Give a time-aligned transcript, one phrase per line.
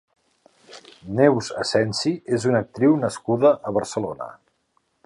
[1.19, 4.33] Neus Asensi és una actriu nascuda a Barcelona.